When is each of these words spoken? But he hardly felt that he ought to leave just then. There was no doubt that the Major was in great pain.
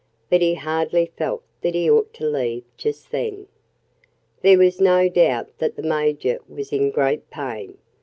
But 0.31 0.41
he 0.41 0.55
hardly 0.55 1.11
felt 1.15 1.43
that 1.61 1.75
he 1.75 1.87
ought 1.87 2.11
to 2.15 2.25
leave 2.27 2.63
just 2.75 3.11
then. 3.11 3.45
There 4.41 4.57
was 4.57 4.81
no 4.81 5.07
doubt 5.07 5.55
that 5.59 5.75
the 5.75 5.83
Major 5.83 6.39
was 6.49 6.73
in 6.73 6.89
great 6.89 7.29
pain. 7.29 7.77